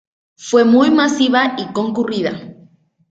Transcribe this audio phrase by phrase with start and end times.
[0.37, 2.55] Fue muy masiva y concurrida.